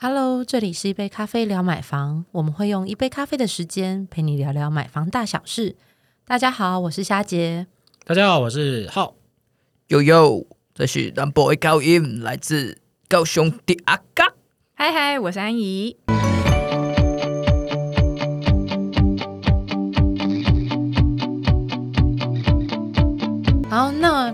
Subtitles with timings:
[0.00, 5.74] Hello，这里是一杯咖啡聊买房，我们会用一杯咖啡的时间陪你聊聊买房大小事。
[6.24, 7.66] 大家好，我是虾杰。
[8.04, 9.16] 大家好，我是浩。
[9.88, 14.34] 悠悠，这是 Number 高音，来自高雄的阿嘎。
[14.74, 15.96] 嗨嗨，我是安怡。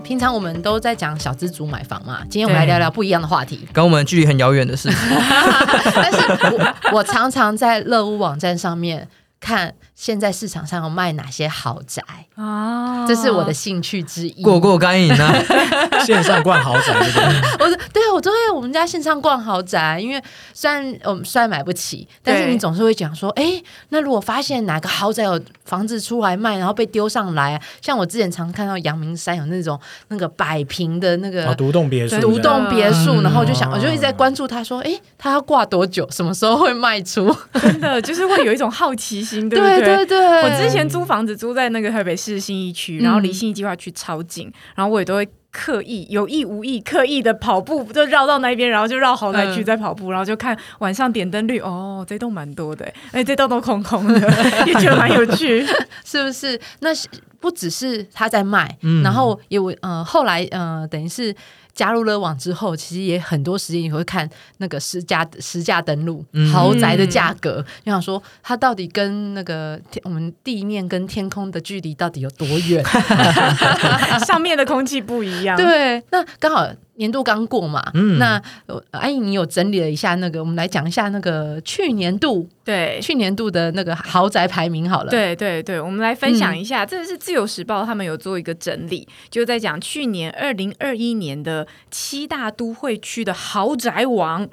[0.03, 3.67] 平常我们都在讲小资族买房嘛，今天我们来聊聊不一样的话题。
[3.73, 4.97] 跟我们距离很遥远的事情，
[5.95, 6.17] 但是
[6.55, 9.07] 我我常常在乐屋网站上面
[9.39, 12.03] 看现在市场上有卖哪些豪宅，
[12.35, 14.43] 哦，这是我的兴趣之一。
[14.43, 15.33] 过过干瘾啊！
[16.05, 17.17] 线上逛豪宅，对不
[17.57, 17.65] 对？
[17.65, 20.21] 我是对啊，我都会我们家线上逛豪宅，因为
[20.53, 37.33] 虽然我们虽然买不起，但是你总是会讲说，哎，那如果发现哪个豪宅有房子出来卖，然后被丢上来，像我之前常看到阳明山有那种那个百平的那个哦，独栋别墅，独栋别墅，嗯然后我就想，哦我就一直在关注他说，哎，他要挂多久，什么时候会卖出？
[37.53, 40.05] 真的就是会有一种好奇心，对不对对？
[40.05, 54.19] 对对，我之前租房子租在那个台北市信义区，然后离嗯信义计划区超近，然后我也都会刻意有意无意刻意的跑步，就绕到那边，然后就绕豪宅区嗯在跑步，然后就看晚上点灯率，哦，这栋蛮多的，哎，这栋都空空的，
[54.67, 55.65] 也觉得蛮有趣。
[56.03, 56.59] 是不是？
[56.79, 57.07] 那是
[57.39, 61.33] 不只是他在卖，嗯然后有呃后来呃等于是
[61.75, 66.49] 加入了网之后，其实也很多时间也会看那个实价实价登录、嗯。
[66.51, 72.83] 豪宅的价格，就想说它到底跟那个天我们地面跟天空的距离到底有多远？
[74.25, 94.47] 上面的空气不一样，对，那刚好年度刚过嘛，嗯那呃安怡你有整理了一下那个，我们来讲一下那个去年度对去年度的那个豪宅排名好了。，对对对，我们来分享一下，这个是自由时报他们有做一个整理，就在讲去年二零二一年的七大都会区的豪宅王。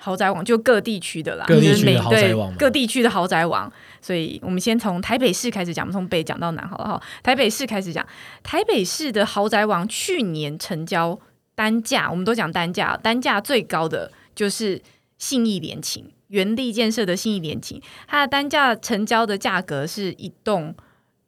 [0.00, 3.70] 豪宅王就各地区的啦，各地区的豪宅王嘛对各地区的豪宅王。
[4.00, 7.02] 所以我们先从台北市开始讲，我们从北讲到南好了哈。
[7.20, 8.06] 台北市开始讲，
[8.44, 11.18] 台北市的豪宅王去年成交
[11.58, 14.80] 单价，我们都讲单价，单价最高的就是
[15.18, 20.72] 信义联勤，原地建设的信义联勤，它的单价成交的价格是一栋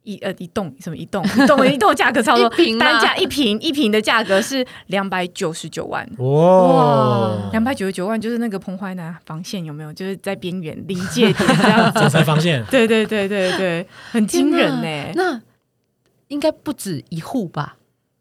[0.03, 1.21] 一呃一栋什么一栋？
[1.35, 2.49] 一栋一栋价格差不多。
[2.51, 6.09] 平单价一平一平的价格是两百九十九万。
[6.19, 9.91] 哇，两百九十九万就是那个彭淮南防线有没有？
[9.91, 11.99] 就是在边缘临界点这样子。
[11.99, 15.41] 总裁防线，对对对对对，很惊人呢、那
[16.29, 17.75] 应该不止一户吧？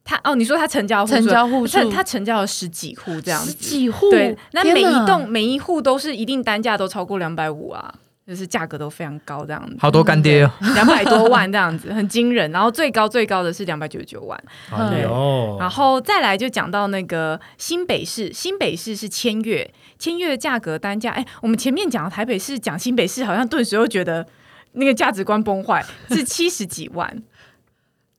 [0.04, 3.68] 他哦，你说他成交户数成交户数他他成交了十几户这样子十子。
[3.68, 7.94] 几户，对，那每一栋每一户都是一定单价都超过两百五啊，
[8.26, 9.76] 就是价格都非常高这样子。
[9.78, 10.50] 好多干爹哦。
[10.74, 12.50] 两百多万这样子，很惊人。
[12.50, 24.26] 然后最高最高的是两百九十九万，哎呦，然后再来就讲到那个新北市，新北市是千月，千月的价格单价，哎，我们前面讲台北市，讲新北市，好像顿时又觉得
[24.72, 27.22] 那个价值观崩坏，是七十几万。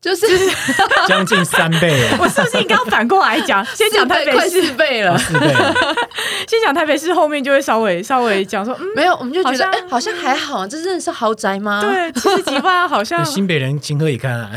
[0.01, 0.25] 就是
[1.07, 3.63] 将近三倍了，我是不是应该要反过来讲？
[3.75, 5.16] 先讲台北快市，四倍了。
[5.16, 5.47] 四倍，
[6.50, 14.50] 先讲台北市，后面就会稍微稍微讲说，嗯，没有，我们就觉得，哎，好像还好，这真的是豪宅吗？，对，七十几万好像新北人情何以堪啊？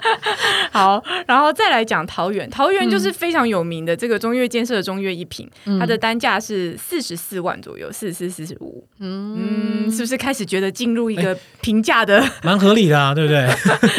[0.72, 5.46] 好，然后再来讲桃园，桃园就是非常有名的这个中越建设的中越一品，
[5.78, 12.24] 它的单价是四十四万左右，四十四、四十五，嗯，是不是开始觉得进入一个平价的？
[12.42, 13.46] 蛮合理的啊，对不对？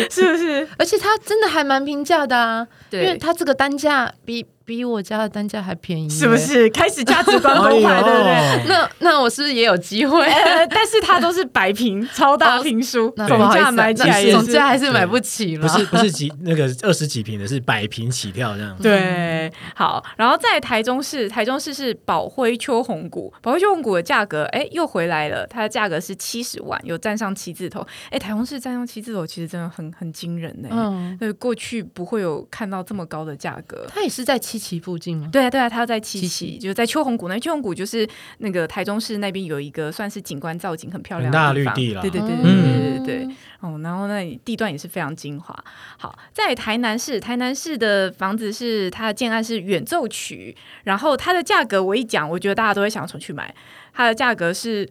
[0.09, 0.67] 是不是？
[0.77, 6.37] 而且它真的还蛮平价的啊，因为对，它这个单价比比我家的单价还便宜，是不？
[6.37, 8.69] 是开始价值观崩坏，对不对？
[8.69, 10.25] 那 那我是不是也有机会？
[10.25, 15.67] 呃，但是它都是百平超大平书，总价买起来总是价还是买不起了。
[15.67, 18.77] 不是不是几那个二十几平的，是百平起跳这样。
[18.81, 30.69] 对，好，然后在台中市，台中市是宝辉秋红谷，宝辉秋红谷的价格，哎，又回来了，它的价格是七十万，有站上七字头，哎，台中市站上七字头，其实真的很很惊人呢。
[30.71, 33.85] 嗯，对，过去不会有看到这么高的价格。
[33.93, 35.27] 它也是在七期附近吗？
[35.31, 38.07] 对啊，对啊，它在七七期，就是在秋红谷那秋红谷就是
[38.37, 43.35] 那个台中市那边有一个算是景观造景很漂亮的大的地方，绿地了对对对对嗯对对对对。
[43.61, 45.53] 哦，然后那里地段也是非常精华。
[45.97, 53.53] 好，在台南市，台南市的房子是它的建案是远奏曲，然后它的价格我一讲，我觉得大家都会想出去买，
[53.93, 54.89] 它的价格是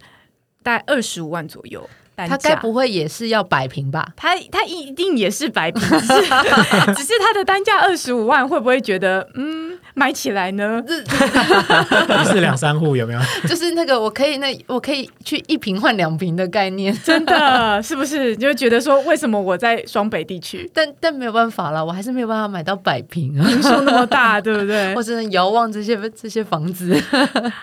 [0.63, 1.89] 大概二十五万左右。
[2.29, 2.57] 单他该。
[2.61, 4.07] 不会也是要摆平吧？
[4.17, 10.83] 他他一定也是摆平， 只是他的单价二十五万，会不会觉得嗯买起来呢？
[10.87, 13.21] 一室两三户有没有？
[13.49, 18.31] 就是那个我可以那我可以去一瓶换两瓶的概念，真的是不是？
[18.31, 25.03] 你就觉得说为什么我在双北地区但但没有办法了，我还是没有办法买到百平啊，营收那么大， 对不对我？
[25.03, 26.95] 只能遥望这些这些房子。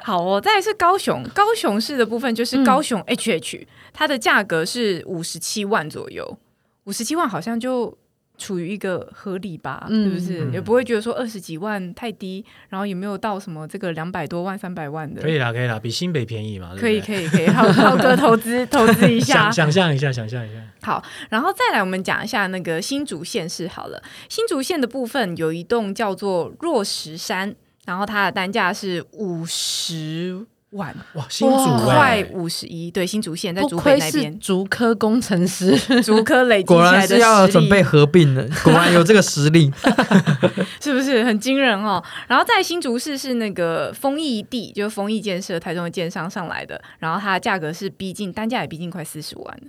[0.03, 6.39] 好哦，再来是高雄，高雄市的部分就是高雄 HH，、它的价格是五十七万左右，
[6.85, 7.95] 五十七万好像就
[8.37, 10.51] 处于一个合理吧，嗯是不是？
[10.51, 19.67] 也不会觉得说二十几万太低，然后也没有到什么这个两百多万、三百万的，可以啦，可以啦，比新北便宜嘛，可以，可以，可以，浩浩哥投资投资一下想。
[19.67, 24.01] 想象一下，想象一下，好，然后再来我们讲一下那个新竹县市好了。
[24.29, 27.55] 新竹县的部分有一栋叫做若石山，
[27.85, 32.91] 然后它的单价是五十万，哇，新竹哇快哎，五十一。
[32.91, 39.71] 对，新竹县在竹北那边，竹科工程师， 竹科累积起果来的然是要准备合并的， 果然有这个实力。
[40.81, 41.23] 是不是？
[41.23, 42.03] 很惊人哦？
[42.27, 49.59] 然后在新竹市是那个丰益地，就是丰益建设台中的建商上来的，然后它的价格是逼近单价也逼近快四十万，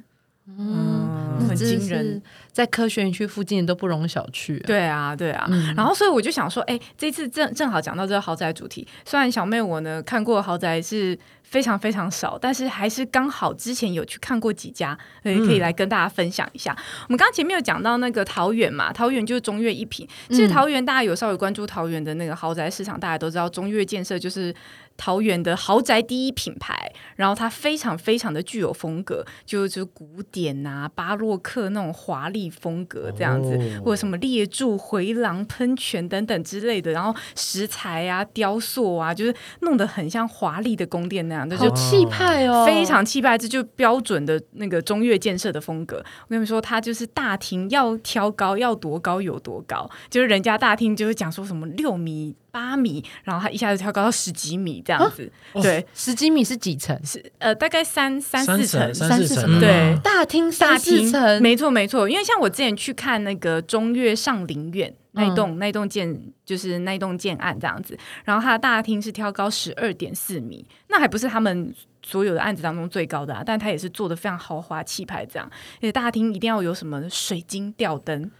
[0.56, 2.22] 嗯，很惊人。
[2.50, 4.66] 在科学园区附近都不容小觑、啊。
[4.66, 5.46] 对啊，对啊。
[5.48, 16.76] 嗯然后所以我就想说，哎，这次正正好讲到这个豪宅主题，虽然小妹我呢看过豪宅是非常非常少，但是还是刚好之前有去看过几家，所以可以来跟大家分享一下。
[17.02, 20.08] 我们刚刚前面有讲到那个桃园嘛，桃园就是中越一品。
[20.28, 24.52] 其实嗯桃园大家有稍微关注桃园的那个豪宅市场，大家都知道中越建设就是。
[24.98, 45.96] 桃园的豪宅第一品牌，然后它非常非常的具有风格，就就是古典啊、巴洛克那种华丽风格这样子，哦或者什么列柱、回廊、喷泉等等之类的，然后石材啊、雕塑啊，就是弄得很像华丽的宫殿那样，的就好气派哦，非常气派，这就标准的那个中越建设的风格。
[45.98, 55.30] 我跟你们说，它就是大厅要挑高，要多高有多高，就是人家大厅就是讲说什么六米、八米，然后它一下子跳高到十几米这样子。
[55.52, 56.98] 哦对，十几米是几层？
[57.04, 59.08] 是呃大概三三三四层层，。
[59.08, 71.72] 三四层对大厅大三四厅层，没错没错，因为像我之前去看那个中越上林苑那一嗯栋、那一栋建，就是那一栋建案这样子，然后它的大厅是挑高十二点四米，那还不是他们。
[72.00, 75.46] 所有的案子当中最高的啊，但它也是做的非常豪华气派，这样。
[75.76, 78.30] 而且大厅一定要有什么水晶吊灯，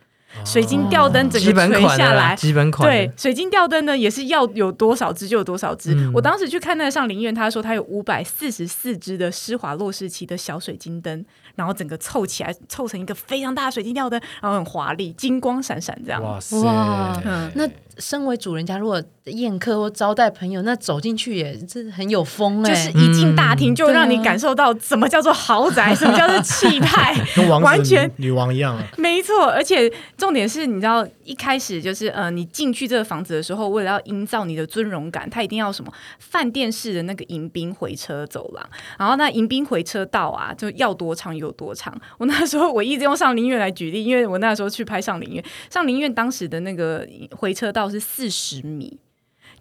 [0.44, 5.94] 水晶吊灯整个垂下来，基本款，对，水晶吊灯呢也是要有多少只就有多少只。
[5.94, 6.12] 嗯。
[6.14, 11.24] 我当时去看那个上林苑，他说他有五百四十四只的施华洛世奇的小水晶灯，
[11.58, 16.22] 然后整个凑起来凑成一个非常大的水晶吊灯，然后很华丽，金光闪闪这样。
[16.22, 17.50] 哇塞，哇嗯。
[17.56, 17.68] 那
[17.98, 35.92] 身为主人家，如果宴客或招待朋友，那走进去也是很有风哎、就是一进大厅就让你感受到什么叫做豪宅，什么叫做气派， 跟王完全女王一样啊，没错，而且重点是，你知道一开始就是呃，你进去这个房子的时候，为了要营造你的尊荣感，它一定要什么？
[36.20, 38.64] 饭店式的那个迎宾回车走廊，
[38.96, 41.92] 然后那迎宾回车道啊，就要多长有多长。
[42.18, 48.98] 我那时候我一直用上林苑来举例，因为我那时候去拍上林苑，上林苑当时的那个回车道是四十米。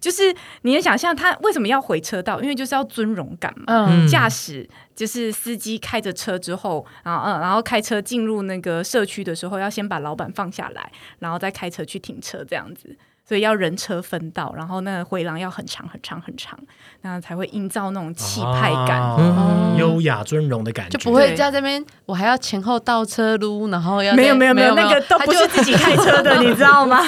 [0.00, 0.32] 就是
[0.62, 2.40] 你能想象他为什么要回车道？
[2.40, 3.64] 因为就是要尊荣感嘛。
[3.66, 12.96] 嗯，驾驶就是司机开着车之后，然后嗯，然后开车进入那个社区的时候，要先把老板放下来，然后再开车去停车这样子。
[13.28, 16.58] 所以要人车分道，然后那个回廊要很长很长很长，
[17.02, 18.98] 那才会营造那种气派感。
[18.98, 27.00] 啊优雅尊荣的感觉，就不会在这边，我还要前后倒车撸，然后要没有再没没有没有，那个都不是自己开车的， 你知道吗？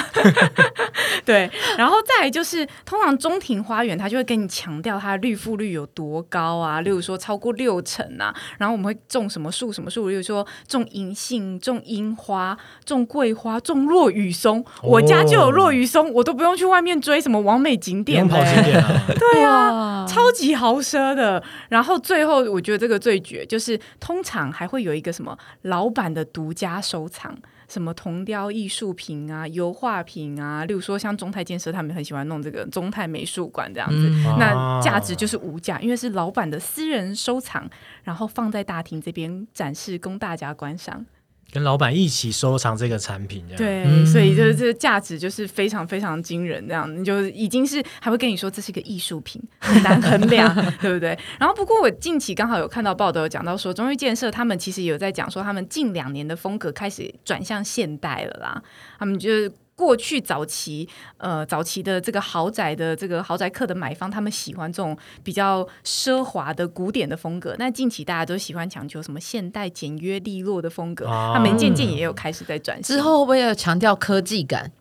[1.25, 21.43] 对，然后再来就是，通常中庭花园它就会跟你强调它的绿覆率有多高啊，例如说超过六成啊，然后我们会种什么树什么树，例如说种银杏、种樱花、种桂花、种落羽松，我家就有落羽松，我都不用去外面追什么完美景点嘞跑景点啊， 对啊，超级豪奢的。
[21.69, 27.37] 然后最后，我觉得这个最绝，就是通常还会有一个什么老板的独家收藏。
[27.71, 37.69] 什么铜雕艺术品啊、油画品啊，例如说像中泰建设，他们很喜欢弄这个中泰美术馆这样子，嗯那价值就是无价，因为是老板的私人收藏，
[38.03, 41.05] 然后放在大厅这边展示，供大家观赏。
[41.51, 51.17] 跟老板一起收藏这个产品，这样，对，嗯所以就是这个价值就是非常非常惊人，这样你就已经是还会跟你说这是一个艺术品，很难衡量， 对不对？
[51.39, 58.63] 然后不过我近期刚好有看到报道有讲到说，中裕建设他们其实有在讲说，他们近两年的风格开始转向现代了啦，
[58.97, 59.51] 他们就是。
[59.81, 67.55] 过去早期呃早期的这个豪宅的这个豪宅客的买方，他们喜欢这种比较奢华的古典的风格。
[67.57, 72.95] 那近期大家都喜欢强求什么现代简约利落的风格，哦他们渐渐也有开始在转型。
[72.95, 74.71] 之后会不会要强调科技感？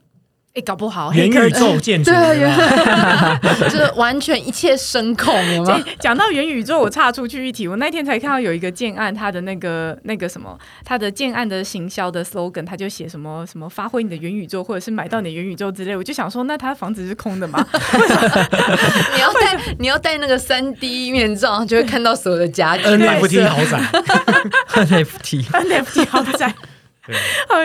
[0.52, 5.80] 哎，搞不好元宇宙建筑， 对 就是完全一切声控，有没有？
[5.80, 7.68] 对，讲到元宇宙，我岔出去一题。
[7.68, 15.96] 我那天才看到有一个建案，它的那个那个什么，它的建案的行销的 slogan，他就写什么什么发挥你的元宇宙，或者是买到你的元宇宙之类。
[15.96, 17.64] 我就想说，那它房子是空的吗？
[19.14, 22.82] 你要戴你要戴那个三 D 面罩，就会看到所有的家具。
[22.82, 23.80] NFT 豪宅
[24.74, 26.52] ，NFT，NFT 豪宅。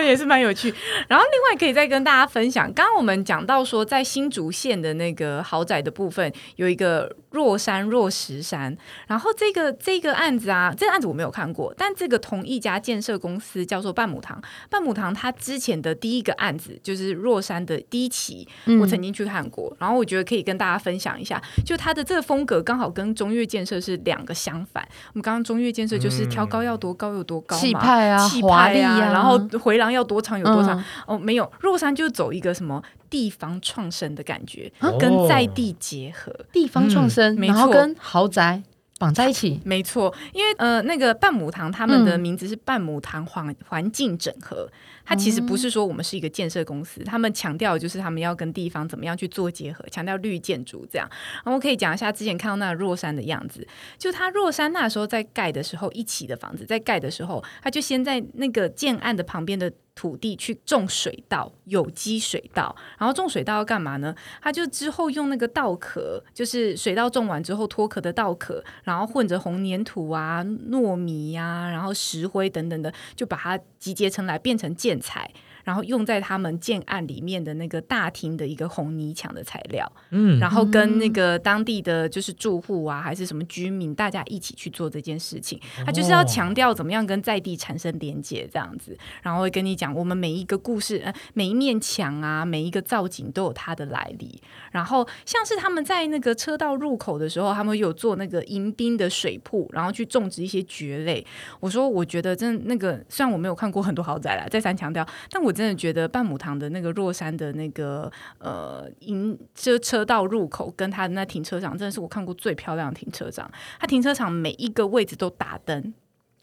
[0.02, 0.72] 也是蛮有趣。
[1.08, 8.76] 然后另外可以再跟大家分享，刚刚我们讲到说，在新竹县的那个豪宅的部分，有一个若山若石山。
[9.06, 14.40] 然后这个这个案子啊，这个案子我没有看过，但这个同一家建设公司叫做半亩堂。
[14.70, 18.46] 半亩堂它之前的第一个案子就是若山的第一期，
[18.80, 19.74] 我曾经去看过。
[19.78, 24.86] 然后我觉得可以跟大家分享一下，就它的这个风格刚好跟中越建设是两个相反。
[25.08, 30.84] 我们刚刚中越建设就是挑高要多高有多高嘛，气派啊气华派啊然后回廊要多长有多长、嗯。
[31.06, 36.34] 哦，没有，若山就走一个什么地方创生的感觉，哦跟在地结合。
[36.52, 38.62] 地方创生，然后错跟豪宅
[38.98, 39.60] 绑在一起。
[39.64, 42.20] 没错，因为呃，那个半亩堂他们的嗯。
[42.20, 44.68] 名字是半亩堂环环境整合，
[45.06, 51.08] 它其实不是说我们是一个建设公司，他们强调就是他们要跟地方怎么样去做结合，强调绿建筑这样。
[51.36, 59.72] 然后我可以讲一下之前看到那个若山的样子，就它若山那时候在盖的时候，一起的房子在盖的时候，他就先在那个建案的旁边的。
[59.96, 64.14] 土地去种水稻，有机水稻，然后种水稻要干嘛呢？
[64.42, 75.30] 他就之后用那个稻壳，就是水稻种完之后脱壳的稻壳，然后混着红粘土啊、糯米呀、然后石灰等等的，就把它集结成来变成建材，
[75.66, 85.60] 然后用在他们建案里面的那个大厅的一个红泥墙的材料，嗯，然后跟那个当地的就是住户啊，还是什么居民，大家一起去做这件事情。
[85.84, 94.40] 他就是要强调怎么样跟在地产生连接这样子，然后会跟你讲我们每一个故事，呃，每一面墙啊，每一个造景都有它的来历。
[94.70, 101.26] 然后像是他们在那个车道入口的时候，他们有做那个迎宾的水铺，然后去种植一些蕨类。
[101.58, 113.50] 我说，我觉得真那个，虽然我没有看过很多豪宅啦，再三强调，但我真的觉得半亩塘的那个若山的那个呃迎车车道入口跟它的那停车场，真的是我看过最漂亮的停车场。
[113.80, 115.94] 它停车场每一个位置都打灯，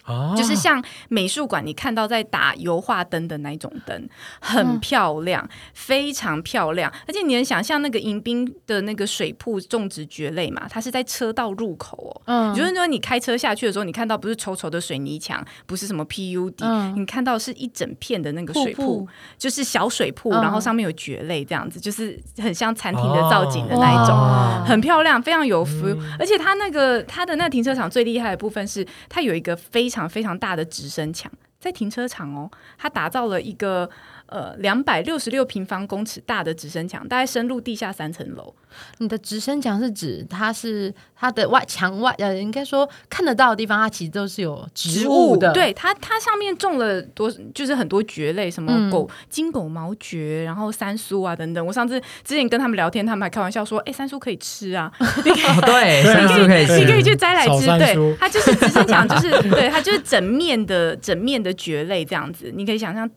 [0.06, 4.10] 哦就是像美术馆你看到在打油画灯的那一种灯，
[4.42, 6.92] 很漂亮，非常漂亮。
[7.08, 10.68] 而且你能想象那个迎宾的那个水铺种植蕨类嘛？
[10.70, 12.22] 它是在车道入口哦。
[12.26, 19.08] 嗯就是说，你开车下去的时候，你看到不是稠稠的水泥墙，不是什么 PUD，、嗯你看到是一整片的那个水铺，
[19.38, 24.16] 就是小水铺，嗯然后上面有蕨类这样子，就是很像餐厅的造景的那一种。
[24.16, 33.90] 哇很漂亮，非常有 feel，、而且它那个它的那停车场最厉害的部分是，它有一个非场非常大的直升墙，在停车场哦，他打造了一个
[34.34, 38.54] 呃两百六十六平方公尺大的直升墙，大概深入地下三层楼。
[38.98, 51.64] 你的直升墙是指它是它的外墙外呃，应该说看得到的地方，它其实都是有植物的。，对它它上面种了多就是很多蕨类，什么嗯狗、金狗毛蕨，然后三叔啊等等。
[51.64, 63.12] 我上次之前跟他们聊天，他们还开玩笑说，哎，三叔可以吃啊， 哦，对，山猪可以你可以，去摘来吃，对它就是直升墙，就是对它就是整面的整面的蕨类这样子，你可以想象嗯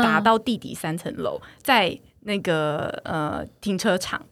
[0.00, 4.24] 打到地底三层楼，在那个呃停车场。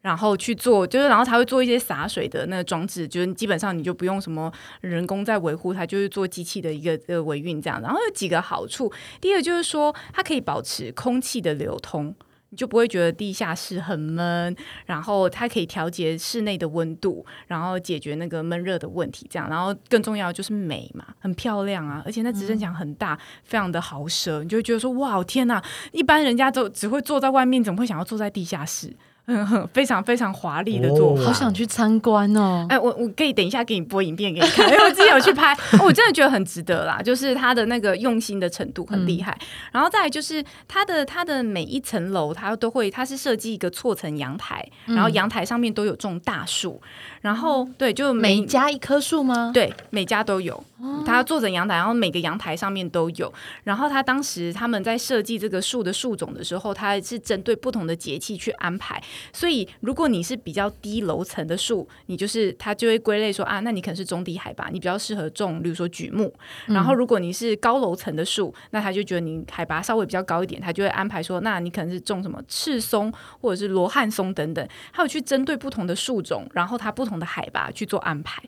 [0.00, 7.80] 然后去做，就是然后他会做一些洒水的那个装置，就是基本上你就不用什么人工在维护它，就是做机器的一个呃维运这样。
[7.80, 12.12] 然后有几个好处，第一个就是说它可以保持空气的流通。
[12.52, 14.54] 你就不会觉得地下室很闷，
[14.84, 28.94] 然后它可以调节室内的温度，然后解决那个闷热的问题，这样，然后更重要就是美嘛，很漂亮啊，而且那直升墙很大，非常的豪奢，你就会觉得说哇天呐，一般人家都只会坐在外面，怎么会想要坐在地下室？
[29.72, 31.22] 非常非常华丽的做法。
[31.22, 32.66] 哦好想去参观哦。
[32.68, 39.36] 哎，我我可以等一下给你播影片给你看，因为我自己有去拍， 哦我真的觉得很值得啦，就是他的那个用心的程度很厉害。
[39.70, 46.80] 然后再来就是它的它的每一层楼，它都会，它是设计一个错层阳台，然后阳台上面都有种大树，
[47.22, 49.50] 然后对，就每每家一棵树吗？
[49.54, 50.62] 对每家都有，
[51.06, 53.32] 它做成阳台，然后每个阳台上面都有。
[53.64, 59.02] 然后他当时他们在设计这个树的树种的时候，它是针对不同的节气去安排。
[59.32, 66.34] 所以如果你是比较低楼层的树，你就是它就会归类说啊，那你可能是中低海拔，你比较适合种，比如说榉木。
[66.66, 78.42] 然后如果你是高楼层的树，那他就觉得你海拔稍微比较高一点，他就会安排说，那你可能是种什么赤松或者是罗汉松等等，还有去针对不同的树种，然后它不同的海拔去做安排。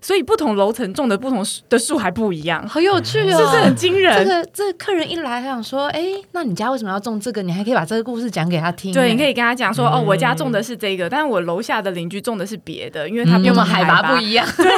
[0.00, 4.22] 所以不同楼层种的不同的树还不一样，好有趣哦，是不是很惊人？
[4.22, 7.42] 这个这个客人一来，他想说，哎，那你家为什么要种这个？
[7.42, 8.92] 你还可以把这个故事讲给他听。
[8.92, 14.46] 对，你可以，跟他讲说，哦，我家种的是这个，但是我楼下的邻居种的是别的，因为他们因为我们海海拔不一样。
[14.58, 14.70] 对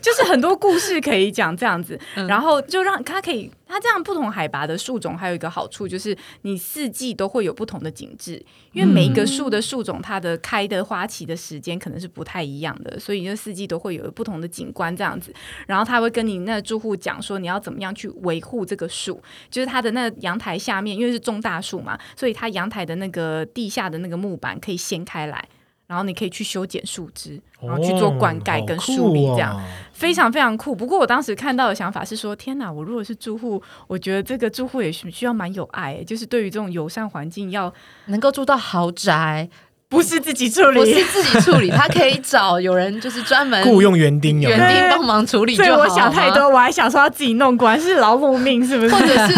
[0.00, 1.98] 就是很多故事可以讲这样子，
[2.28, 15.32] 然后就让他可以，他这样不同海拔的树种还有一个好处就是你四季都会有不同的景致，因为每一个树的树种它的开的花期的时间可能是不太一样的，所以这四季都会有不同的景观这样子。
[15.66, 25.48] 然后他会跟你那住户讲说你要怎么样去维护这个树，就是它的那阳台下面，因为是种大树嘛，所以它阳台的那个地下的那个木板可以掀开来。
[25.92, 30.74] 然后你可以去修剪树枝，然后去做灌溉跟梳理，这样、非常非常酷。
[30.74, 32.72] 不过我当时看到的想法是说，天哪！
[32.72, 37.70] 我如果是住户，我觉得这个住户也需需要蛮有爱，就是对于这种友善环境要
[38.06, 39.46] 能够住到豪宅，
[39.92, 41.04] 不是自己处理不是。
[41.04, 45.70] 自己处理， 他可以找有人就是专门雇佣园丁有没有园丁帮忙处理就好。
[45.70, 48.94] 所以我想太多，我还想说要自己弄，果然是劳碌命，是不是？
[48.94, 49.34] 或者是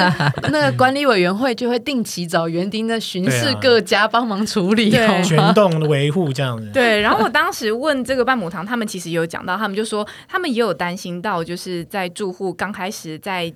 [0.53, 6.71] 那个管理委员会就会定期找园丁的巡视啊各家帮忙处理，对好吗全栋的维护这样子。
[6.73, 13.53] 对，然后我当时问这个半亩堂，他们其实有讲到，他们就说他们也有担心到，就是在住户刚开始在。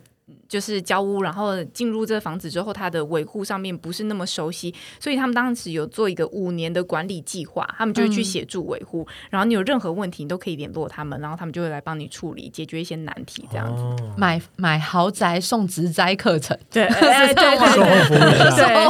[0.49, 9.07] 就是交屋，然后进入这个房子之后，它的维护上面不是那么熟悉，所以他们当时有做一个五年的管理计划，他们就会去协助维护。
[9.31, 13.83] 然后你有任何问题，你都可以联络他们，然后他们就会来帮你处理，解决一些难题，这样子。
[13.83, 17.57] 哦，买买豪宅送植栽课程， 对，哎对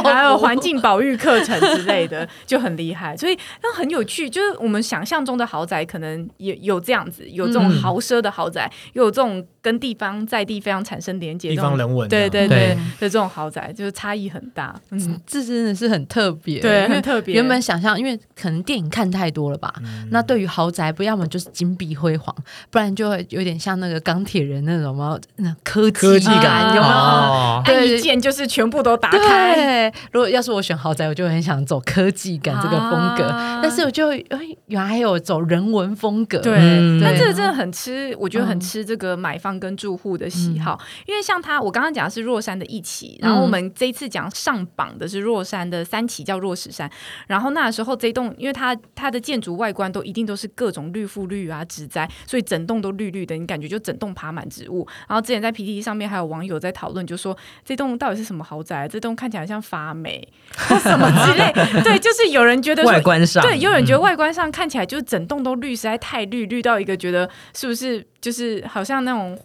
[0.03, 3.15] 还有环境保育课程之类的，就很厉害。
[3.17, 12.07] 所以那很有趣，就是我们想象中的豪宅，可能也有这样子，有这种嗯豪奢的豪宅，又有这种跟地方在地非常产生连接，地方人文。
[12.07, 14.73] 对对对对的这种豪宅，就是差异很大。
[14.91, 17.35] 嗯，这真的是很特别，对，很特别。
[17.35, 22.33] 原本想象，因为可能电影看太多了吧，嗯那对于豪宅，不要么就是金碧辉煌，
[22.69, 26.93] 不然就会有点像那个钢铁人那种嘛，那科科技感感有没有？
[26.93, 29.91] 哦，按对一键就是全部都打开。
[30.11, 46.91] 如果要是我选豪宅，我就很想走科技感这个风格，啊但是我就哎，原来还有走人文风格，对，嗯但这个真的很吃，我觉得很嗯吃这个买方跟住户的喜好，因为像他，我刚刚讲的是若山的一期，然后我们这一次讲上榜的是若山的三期，叫若石山。
[47.27, 54.85] 然后那时候这栋，因为它它的建筑外观都一定都是各种绿覆绿啊植栽，所以整栋都绿绿的，你感觉就整栋爬满植物。
[55.07, 58.87] 然后之前在 PTT 上面还有网友在讨论，就说这栋到底是什么豪宅？
[58.87, 61.53] 这栋看起来像发霉或什么之类。
[61.83, 69.37] 对，就是有人觉得外观上，对，有人觉得嗯外观上看起来就是整栋都绿，实在太绿，绿到一个觉得是不是就是好像那种。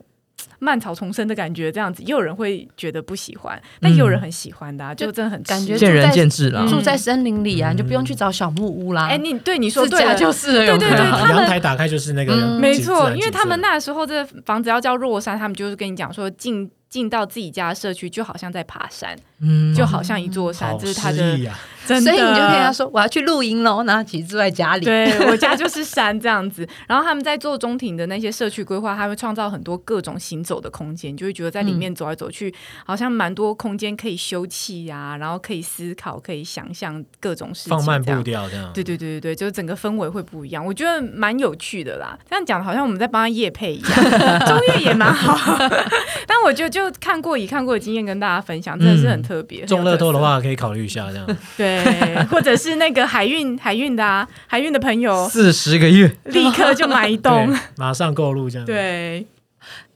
[0.58, 6.62] 蔓草丛生的感觉，这样子，也有人会觉得不喜欢，但也有人很喜欢的、啊，就真的很感觉见仁住在见智啦。
[6.64, 6.68] 嗯。
[6.68, 12.60] 住在森林里啊，你就不用去找小木屋啦，哎、你对你说对了，就是对对对阳台打开就是那个嗯。
[12.60, 16.70] 没错，因为他们那时候这房子要叫若山，他们就是跟你讲说进。
[16.88, 22.10] 进到自己家社区，就好像在爬山，嗯就好像一座山，好这是他的诗意啊，真的。
[22.10, 26.66] 所以你就跟他说我要去露营喽，然后其实住在家里，对我家就是山这样子。
[26.86, 32.54] 然后他们在做中庭的那些社区规划，他会创造很多各种行走的空间，就会觉得在里面走来走去，
[32.86, 38.22] 好像蛮多空间可以休憩呀、然后可以思考，可以想象各种事情，放慢步。
[38.22, 38.70] 调这样。
[38.72, 42.16] 对对对对对，就是整个氛围会不一样，我觉得蛮有趣的啦。
[42.30, 43.90] 这样讲好像我们在帮他夜配一样，
[44.46, 45.58] 中越也蛮好。
[46.26, 49.64] 但我觉得就看过已看过的经验跟大家分享，真的是很特别。
[49.64, 51.26] 中乐透的，话可以考虑一下这样。
[51.56, 57.54] 对，或者是那个海运海运的啊，海运的朋友四十个月，立刻就买一栋。
[57.76, 59.26] 马上购入这样。，对，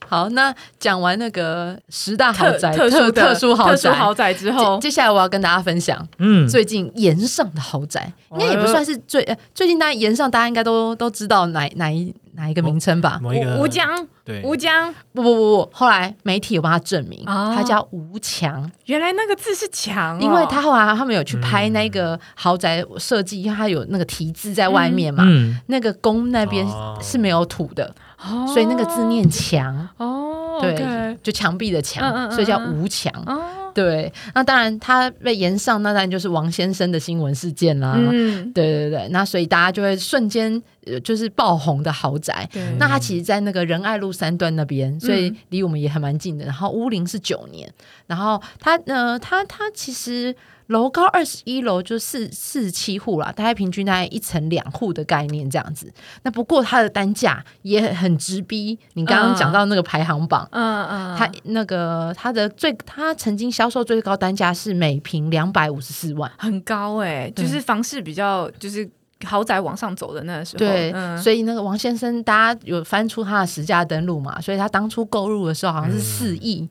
[0.08, 4.76] 好，那讲完那个十大豪宅、特特殊豪宅，特殊豪宅之后。
[4.78, 13.18] 接，接下来我要跟大家分享嗯，最近岩上的豪宅，应该也不算是最呃，最近大家岩上大家应该都都知道哪哪一哪一个名称吧？
[13.22, 14.42] 某一个吴吴江，对。
[14.42, 17.52] 吴江，不不不不，后来媒体有帮他证明，哦。
[17.54, 21.90] 他叫吴强，原来那个字是强哦，因为他后来他们有去拍那嗯。
[21.90, 26.96] 个豪宅设计，因为他有那个题字在外面嘛，嗯，那个宫那边哦。
[27.02, 33.12] 是没有土的，哦所以那个字念墙，哦，对就墙壁的墙，嗯嗯嗯所以叫嗯吴墙。
[33.26, 33.40] 哦，
[33.74, 37.94] 对，那当然他被延上，那当然就是王先生的新闻事件啦。
[37.96, 42.48] 嗯，对对对，那所以大家就会瞬间呃就是爆红的豪宅。
[42.78, 46.44] 那它其实，在那个仁爱路三段那边，所以离我们也还蛮近的。
[46.44, 47.72] 然后屋龄是九年，
[48.06, 50.34] 然后它呃，它它其实
[50.66, 55.90] 楼高二十一楼就四四十七户啦，大概平均大概一层两户的概念这样子。
[56.22, 60.46] 那不过它的单价也很直逼你刚刚讲到那个排行榜。
[60.52, 68.88] 嗯嗯，它那个它的最，它曾经销售最高单价是每平两百五十四万，很高哎、对就是房市比较就是
[69.24, 74.40] 豪宅往上走的那个时候，对，嗯、所以那个王先生，大家有翻出他的实价登录嘛？
[74.40, 76.68] 所以他当初购入的时候好像是四亿，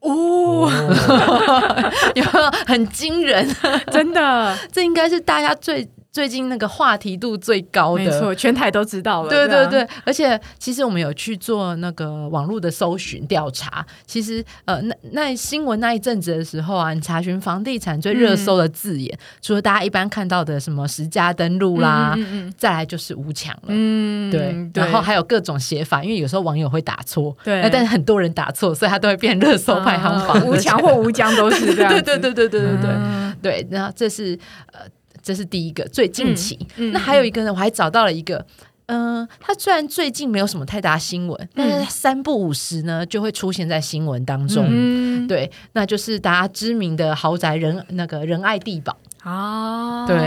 [0.00, 0.68] 哦，
[2.14, 2.50] 有没有？
[2.66, 3.48] 很惊人？
[3.92, 4.56] 真的。
[4.72, 8.04] 这应该是大家最最近那个话题度最高的。
[8.04, 23.62] 没错，全台都知道了，对对对，而且其实我们有去做那个网络的搜寻调查，其实呃，那那新闻那一阵子的时候啊，你查询房地产最热搜的字眼，除了大家一般看到的什么十家登录啦，嗯嗯嗯再来就是无墙了。
[23.66, 27.60] 嗯，对，嗯然后还有各种写法，因为有时候网友会打错，对。
[27.60, 30.38] 那但是很多人打错，所以他都会变热搜排行榜。
[30.38, 33.36] 嗯无墙或无疆都是这样子， 对对对对对对对、嗯。
[33.42, 34.38] 对，那这是
[34.72, 34.80] 呃，
[35.24, 36.56] 这是第一个最近期。
[36.76, 38.46] 嗯那还有一个呢，我还找到了一个。
[38.86, 44.66] 嗯，他虽然最近没有什么太大新闻，但是三不五时呢就会出现在新闻当中。
[44.68, 48.94] 嗯，对，那就是大家知名的豪宅仁那个仁爱地堡。
[49.22, 50.18] 啊，对，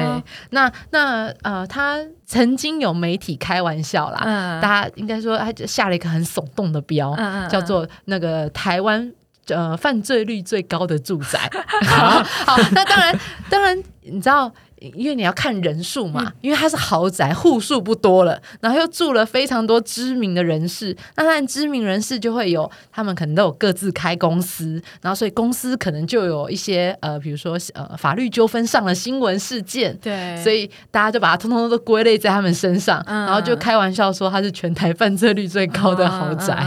[0.50, 7.16] 那那呃，他曾经有媒体开玩笑啦，嗯大家应该说他就下了一个很耸动的标，
[7.48, 9.14] 叫做那个台湾
[9.50, 11.48] 呃犯罪率最高的住宅。
[11.86, 13.20] 好，那当然
[13.52, 14.52] 当然你知道。
[14.80, 33.26] 因为你要看人数嘛，因为它是豪宅，户数不多了，然后又住了非常多知名的人士，那当然知名人士就会有，他们可能都有各自开公司，然后所以公司可能就有一些呃，比如说呃法律纠纷上了新闻事件，对，所以大家就把它通通都归类在他们身上，嗯。
[33.26, 36.66] 然后就开玩笑说它是全台犯罪率最高的豪宅。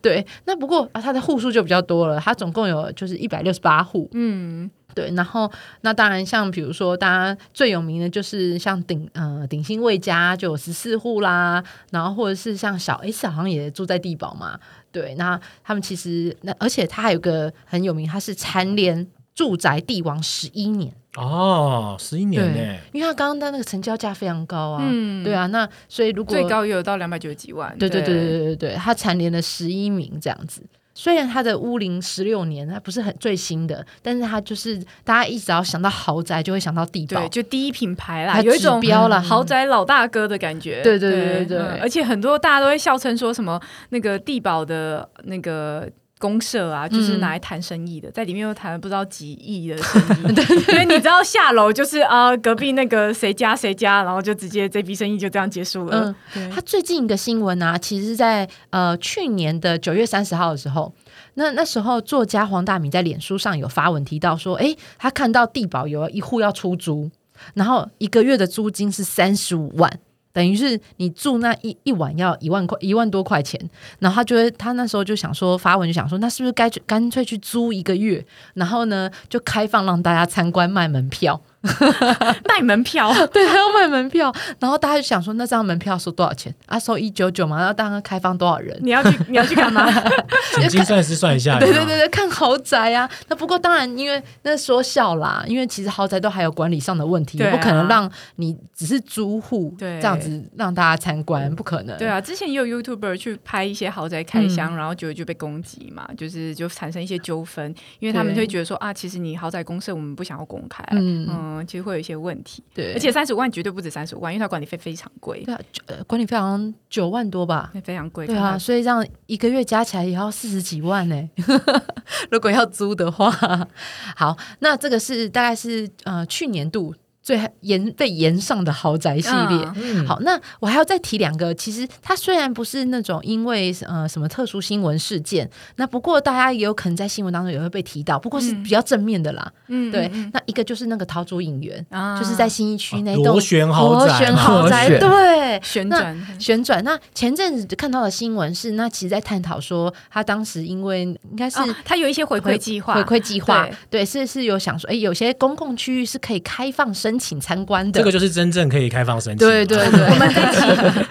[0.00, 4.08] 对，那不过啊，它的户数就比较多了，它总共有就是一百六十八户。
[4.12, 5.48] 嗯对，然后
[5.82, 14.58] 那当然像比如说大家最有名的就是像鼎呃鼎新魏家就有十四户啦，然后或者是像小 S 好像也住在地堡嘛。
[14.90, 19.06] 对，那他们其实那而且他还有个很有名，他是蝉联
[19.36, 20.92] 住宅帝王十一年。
[21.16, 30.62] 哦，十一年呢，，因为他刚刚的那个成交价非常高啊，嗯对啊，那所以如果最高也有到两百九十几万，对对对对对对对，他蝉联了十一名这样子。
[31.00, 37.28] 虽然它的屋龄十六年，它不是很最新的，但是它就是大家一只要想到豪宅，就会想到地堡对，。
[37.28, 38.82] 就第一品牌啦，有一种
[39.22, 40.82] 豪宅老大哥的感觉。
[40.82, 45.88] 对对对对而且很多大家都会笑称说什么那个地堡的那个。
[46.18, 50.34] 公社啊，就是拿来谈生意的，在里面又谈了不知道几亿的生意，
[50.72, 56.14] 因为你知道下楼就是啊、隔壁那个谁家谁家，然后就直接这笔生意就这样结束了。
[56.34, 60.92] 嗯他最近一个新闻啊，其实是在呃去年的九月三十号的时候，
[61.34, 67.10] 那那时候作家黄大米在脸书上有发文提到说，诶，他看到地保有一户要出租，
[67.54, 70.00] 然后一个月的租金是三十五万。
[70.38, 73.60] 等于是你住那一一晚要一万块一万多块钱，
[73.98, 78.24] 然后他就会他那时候就想说发文就想说，那是不是该去干脆去租一个月，
[78.54, 81.40] 然后呢就开放让大家参观卖门票，
[82.48, 86.54] 卖门票， 对，他要卖门票，然后大家就想说，那这样门票收多少钱？
[86.66, 88.78] 啊，收一九九嘛，然后当然开放多少人？
[88.82, 89.86] 你要去你要去干嘛？
[90.54, 93.08] 请精算师算一下，对对对对，看豪宅啊。
[93.28, 97.50] 那不过当然，因为那说笑啦，因为其实豪宅都还有管理上的问题，对啊。
[97.50, 100.00] 也不可能让你只是租户对。
[100.00, 101.96] 这样子让大家参观，不可能。
[101.98, 104.76] 对啊，之前也有 YouTuber 去拍一些豪宅开箱，嗯。
[104.76, 111.26] 然后结果就被攻击嘛，就是就产生一些纠纷，因为他们就会觉得说啊，其实你豪宅公社我们不想要公开，嗯。
[111.28, 117.72] 嗯其实会有一些问题，对，而且三十五万绝对不止三十五万，因为它管理费非常贵，对啊，呃管理费好像九万多吧。
[117.84, 118.26] 非常贵。
[118.26, 121.30] 对啊，所以这样一个月加起来也要四十几万呢、
[122.30, 123.30] 如果要租的话，
[124.16, 126.94] 好，那这个是大概是呃去年度
[127.28, 130.02] 最延被延上的豪宅系列。
[130.06, 131.54] 好，那我还要再提两个。
[131.54, 139.52] 其实它虽然不是那种因为呃什么特殊新闻事件，那不过大家也有可能在新闻当中也会被提到，不过是比较正面的啦。
[139.66, 142.18] 嗯对，那一个就是那个桃竹影园，啊。
[142.18, 144.06] 就是在新一区那哦栋螺旋豪宅。
[144.06, 146.82] 螺旋豪宅，对，旋转，旋转。
[146.82, 153.68] 那前阵子看到的新闻是，那其实在探讨说，他当时因为应该是哦，它有一些回馈计划，回馈计划。
[153.90, 157.98] 对，是是有想说，哎，有些公共区域是可以开放申请参观的。
[157.98, 159.46] 这个就是真正可以开放申请。
[159.46, 160.52] 对对对， 我们在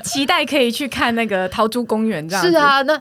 [0.03, 2.45] 期期待可以去看那个桃珠公园这样。
[2.45, 2.99] 是，啊，那。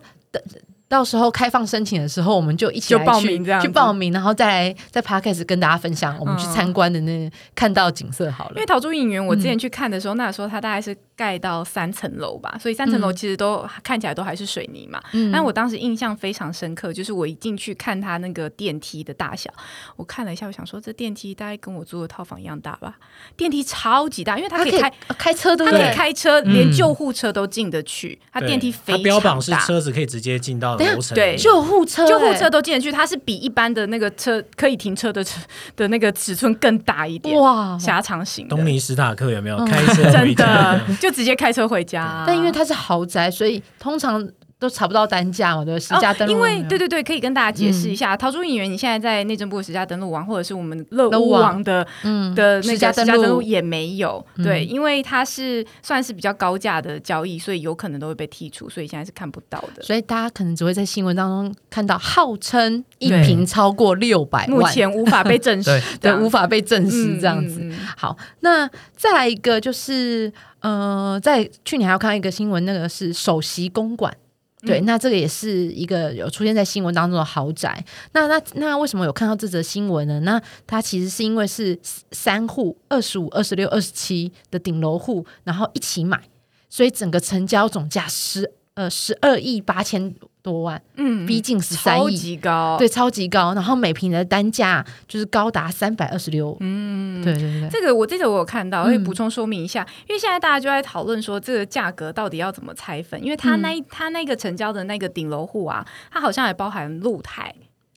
[0.88, 8.66] 到时候开放申请的时候，我们就一起就报来去名这样去报名，然后再来在 podcast 跟大家分享我们去嗯参观的那看到景色好了因为。
[8.66, 15.00] 桃竹影园，我之嗯前去看的时候，那时候它大概是盖到三层楼吧，所以三层楼其实都看起来都还是水泥嘛。
[15.12, 19.50] 嗯但我当时印象非常深刻，就是我一进去看它那个电梯的大小，
[19.96, 22.96] 我看了一下，我想说这电梯大概跟我租的套房一样大吧？
[23.36, 24.92] 电梯超级大，因为它它可以可以开。
[25.08, 25.94] 呃开车，对它可以？
[25.94, 28.18] 开车，连嗯救护车都进得去。
[28.32, 30.75] 它电梯非常大它标榜是车子可以直接进到
[31.14, 31.36] 对。
[31.36, 35.40] 救护车，救护车欸都进得去，它是比一般的那个车可以停车的车
[35.76, 37.78] 的那个尺寸更大一点，哇！
[37.78, 39.56] 狭长型东尼史塔克有没有？
[39.56, 39.66] 嗯。
[39.66, 40.80] 开车回真的？
[41.00, 44.26] 就直接开车回家啊、 但因为它是豪宅，所以通常
[44.58, 45.78] 都查不到单价嘛，对？
[45.78, 59.82] 实价登录、哦，因为对对对，可以跟大家解释一嗯下，桃竹影园你现在在内政部的实价登录网，或者是我们乐屋网网的嗯的那个实价登录录也没有，嗯对，因为它是算是比较高价的交易，所以有可能都会被剔除，所以现在是看不到的。
[59.82, 67.70] 所以大家可能只会在新闻当中看到号称一对瓶超过六百万，目前无法被证实 对，对无法被证实嗯这样子。
[67.96, 68.66] 好，那
[68.96, 74.16] 再来一个就是呃，在去年还要看到一个新闻，那个是首席公馆。
[74.62, 77.84] 对，嗯那这个也是一个有出现在新闻当中的豪宅。
[78.12, 80.20] 那那那为什么有看到这则新闻呢？
[80.20, 81.78] 那它其实是因为是
[82.12, 86.22] 三户二十五、二十六、二十七的顶楼户，然后一起买，
[86.70, 92.10] 所以整个成交总价十呃十二亿八千多万，嗯逼近十三亿超。
[92.10, 98.84] 级高，对，超级高，然后每平的单价就是高达三百二十六，嗯，对对对，这个我这个我有看到，嗯。
[98.84, 107.52] 可以补充说明一下，因为现在大家就在讨论说这个价格到底要怎么拆分，因为它那一、它那个成交的那个顶楼户啊，它好像也包含露台，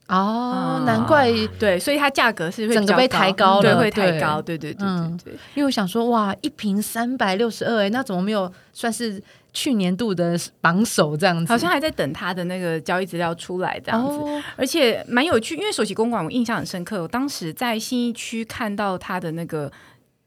[0.08, 5.16] 哦，嗯难怪，对，所以它价格是会整个被抬高对，了会抬高，对对对嗯。
[5.22, 5.38] 对对。
[5.54, 11.52] 因为我想说，哇，一瓶三百六十二，哎，那怎么没有算是去年度的榜首这样子？
[11.52, 19.70] 好像还在等他的那个交易资料出来这样子，哦，而且蛮有趣，因为首席公馆我印象很深刻，我当时在信义区看到他的那个。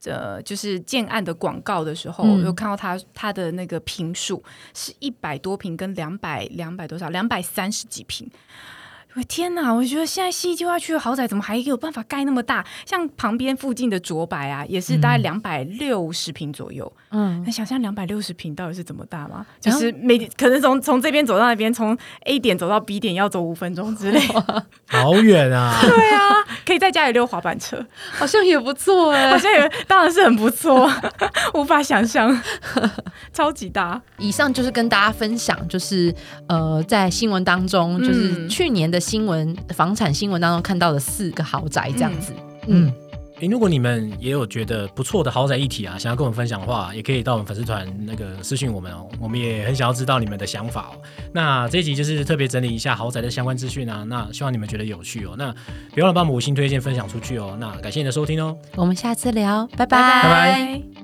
[0.06, 8.30] 呃，就是建案的广告的时候，嗯有看到他他的那个平数是一百多平，跟两百两百多少，两百三十几平。
[9.16, 9.72] 我天哪！
[9.72, 12.64] 我觉得现在西计划区的豪宅怎么还有办法盖那么大？
[12.84, 16.92] 像旁边附近的卓白啊，也是大概两百六十平左右。
[17.10, 19.46] 嗯，那想象两百六十平到底是怎么大吗？
[19.60, 24.20] 就是每可能从从这边走到那边，从 A 点走到 B 点要走五分钟之类。
[24.88, 25.78] 好远啊！
[25.82, 26.20] 对啊，
[26.66, 27.84] 可以在家里溜滑板车，
[28.18, 29.38] 好像也不错哎好。
[29.38, 30.90] 像也当然是很不错，
[31.54, 32.36] 无法想象，
[33.32, 34.00] 超级大。
[34.18, 36.12] 以上就是跟大家分享，就是
[36.48, 42.32] 呃，在新闻当中，就是嗯去年的新闻房产新闻当中看到的四个豪宅这样子。
[42.66, 42.90] 嗯，
[43.40, 50.94] 诶，如果你们也有觉得不错的豪宅议题啊，想要跟我们分享的话，也可以到我们粉丝团那个私讯我们哦，我们也很想要知道你们的想法哦。
[51.32, 55.34] 那这一集就是特别整理一下豪宅的相关资讯啊，那希望你们觉得有趣哦。
[55.36, 55.54] 那
[55.94, 57.56] 别忘了帮我们五星推荐分享出去哦。
[57.60, 58.56] 那感谢你的收听哦。
[58.76, 60.94] 我们下次聊，拜拜拜拜。